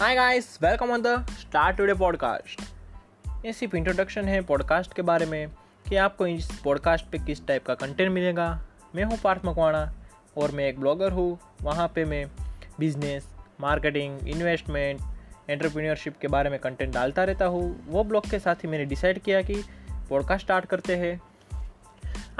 Hi 0.00 0.14
guys 0.14 0.58
welcome 0.62 0.90
on 0.90 1.02
the 1.02 1.26
start 1.30 1.76
today 1.76 1.94
podcast 1.94 2.60
ये 3.46 3.52
सिर्फ़ 3.52 3.76
introduction 3.76 4.24
है 4.24 4.40
पॉडकास्ट 4.40 4.94
के 4.94 5.02
बारे 5.02 5.26
में 5.26 5.48
कि 5.88 5.96
आपको 5.96 6.26
इस 6.26 6.60
पॉडकास्ट 6.64 7.06
पे 7.06 7.18
किस 7.18 7.46
टाइप 7.46 7.66
का 7.66 7.74
कंटेंट 7.74 8.12
मिलेगा। 8.12 8.46
मैं 8.94 9.04
हूँ 9.04 9.18
पार्थ 9.24 9.42
मकवाणा 9.44 9.92
और 10.36 10.50
मैं 10.50 10.64
एक 10.64 10.80
ब्लॉगर 10.80 11.12
हूँ। 11.12 11.38
वहाँ 11.62 11.88
पे 11.94 12.04
मैं 12.04 12.24
बिज़नेस 12.80 13.28
मार्केटिंग 13.60 14.28
इन्वेस्टमेंट 14.28 15.00
एंटरप्रेन्योरशिप 15.50 16.16
के 16.18 16.28
बारे 16.28 16.50
में 16.50 16.58
कंटेंट 16.58 16.94
डालता 16.94 17.24
रहता 17.24 17.44
हूँ। 17.44 17.86
वो 17.88 18.04
ब्लॉग 18.04 18.30
के 18.30 18.38
साथ 18.38 18.54
ही 18.54 18.68
मैंने 18.68 18.84
डिसाइड 18.84 19.18
किया 19.18 19.42
कि 19.42 19.62
पॉडकास्ट 20.10 20.44
स्टार्ट 20.44 20.64
करते 20.64 20.96
हैं। 20.96 21.20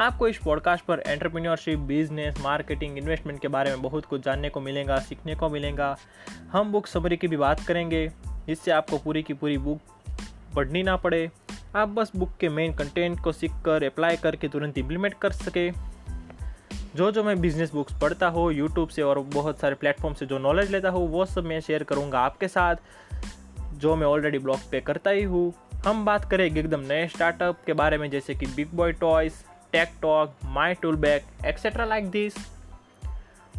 आपको 0.01 0.29
इस 0.29 0.39
पॉडकास्ट 0.39 0.85
पर 0.85 1.03
एंटरप्रेन्योरशिप 1.07 1.79
बिज़नेस 1.79 2.39
मार्केटिंग 2.41 2.99
इन्वेस्टमेंट 2.99 3.41
के 3.41 3.49
बारे 3.49 3.71
में 3.71 3.83
बहुत 3.83 4.05
कुछ 4.05 4.23
जानने 4.25 4.49
को 4.49 4.61
मिलेगा, 4.61 4.97
सीखने 4.99 5.35
को 5.35 5.49
मिलेगा। 5.49 5.97
हम 6.53 6.73
बुक 6.73 6.87
समरी 6.87 7.17
की 7.17 7.29
भी 7.29 7.37
बात 7.37 7.61
करेंगे, 7.61 8.07
जिससे 8.47 8.71
आपको 8.71 8.99
पूरी 8.99 9.23
की 9.23 9.35
पूरी 9.35 9.59
बुक 9.59 9.81
पढ़नी 10.57 10.83
ना 10.83 10.97
पड़े। 10.97 11.31
आप 11.77 11.89
बस 11.89 12.13
बुक 12.17 12.31
के 12.41 12.49
मेन 12.49 12.75
कंटेंट 12.75 13.21
को 13.21 13.33
सीख 13.33 13.53
कर 13.65 13.85
अप्लाई 13.85 14.17
करके 14.17 14.49
तुरंत 14.49 14.79
इम्प्लीमेंट 14.79 15.15
कर 15.15 15.33
सके। 15.33 15.71
जो 16.97 17.11
जो 17.11 17.25
मैं 17.25 17.41
बिज़नेस 17.41 17.73
बुक्स 17.73 18.01
पढ़ता 18.01 18.29
हूँ 18.29 18.53
यूट्यूब 18.53 18.89
से 18.89 19.03
और 19.03 19.19
बहुत 19.19 19.59
सारे 19.59 19.75
प्लेटफॉर्म 19.75 20.15
से 20.15 20.27
जो 20.27 20.39
नॉलेज 20.39 20.71
लेता 20.71 20.89
हूँ, 20.89 21.09
वो 21.09 21.25
सब 21.27 21.45
मैं 21.45 21.61
शेयर 21.61 21.83
करूँगा 21.83 22.21
आपके 22.21 22.49
साथ, 22.49 22.77
जो 23.75 23.97
मैं 23.97 24.07
ऑलरेडी 24.07 24.39
ब्लॉग 24.39 24.71
पे 24.71 24.81
करता 24.81 25.11
ही 25.11 25.23
हूँ। 25.23 25.53
हम 25.87 26.05
बात 26.05 26.31
करेंगे 26.31 26.61
एकदम 26.61 26.81
नए 26.81 27.07
स्टार्टअप 27.09 27.63
के 27.67 27.73
बारे 27.73 27.99
में, 27.99 28.11
जैसे 28.11 28.35
कि 28.35 28.47
big 28.47 28.75
boy 28.75 28.93
toys 28.93 29.45
tech 29.73 29.91
talk 30.03 30.35
my 30.45 30.75
tool 30.75 30.97
back 30.97 31.25
etcetera 31.47 31.85
like 31.85 32.11
this 32.11 32.35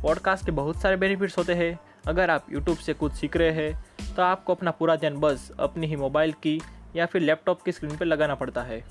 podcast 0.04 0.46
के 0.46 0.52
बहुत 0.52 0.82
सारे 0.82 0.96
बेनिफिट्स 0.96 1.38
होते 1.38 1.54
हैं। 1.54 1.80
अगर 2.08 2.30
आप 2.30 2.46
यूट्यूब 2.54 2.78
से 2.78 2.94
कुछ 2.94 3.14
सीख 3.14 3.38
रहे 3.38 3.52
हैं 3.52 4.14
तो 4.16 4.22
आपको 4.22 4.56
अपना 4.56 4.72
पूरा 4.72 4.96
ध्यान 4.96 5.16
बस 5.16 5.52
अपनी 5.60 5.88
ही 5.88 5.96
मोबाइल 5.96 6.34
की 6.34 6.62
या 6.96 7.06
फिर 7.06 7.22
लैपटॉप 7.22 7.62
की 7.62 7.72
स्क्रीन 7.72 7.98
पर 7.98 8.06
लगाना 8.06 8.36
पड़ता 8.36 8.64
है। 8.64 8.84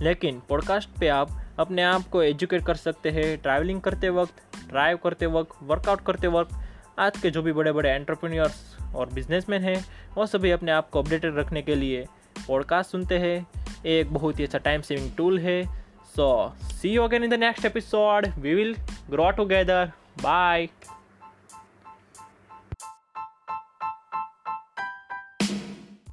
लेकिन 0.00 0.42
पॉडकास्ट 0.48 0.88
पे 1.00 1.08
आप 1.08 1.40
अपने 1.58 1.82
आप 1.82 2.08
को 2.08 2.22
एजुकेट 2.22 2.66
कर 2.66 2.74
सकते 2.74 3.10
हैं 3.10 3.38
ट्रैवलिंग 3.38 3.80
करते 3.80 4.08
वक्त 4.08 4.42
ड्राइव 4.68 4.96
करते 4.96 5.26
वक्त 5.26 5.56
वर्कआउट 5.62 6.00
करते 6.00 6.26
वक्त। 6.26 6.56
आज 6.98 7.18
के 7.18 7.30
जो 7.30 7.42
भी 7.42 7.52
बड़े 7.52 7.72
बड़े 7.72 7.90
एंटरप्रेन्योर्स 7.90 8.76
और 8.94 9.08
बिजनेसमैन 9.12 9.62
हैं, 9.62 9.84
वो 10.14 10.26
सभी 10.26 10.50
अपने 10.50 10.72
आप 10.72 10.90
को 10.90 11.02
अपडेटेड 11.02 11.36
रखने 11.36 11.62
के 11.62 11.74
लिए 11.74 12.06
पॉडकास्ट 12.48 12.90
सुनते 12.90 13.18
हैं। 13.18 13.46
एक 13.86 14.12
बहुत 14.14 14.38
ही 14.38 14.44
अच्छा 14.44 14.58
टाइम 14.58 14.80
सेविंग 14.80 15.12
टूल 15.16 15.38
है। 15.38 15.81
So, 16.14 16.52
see 16.76 16.90
you 16.90 17.04
again 17.04 17.22
in 17.22 17.30
the 17.30 17.38
next 17.38 17.64
episode. 17.64 18.32
We 18.40 18.54
will 18.54 18.74
grow 19.10 19.32
together. 19.32 19.94
Bye. 20.20 20.68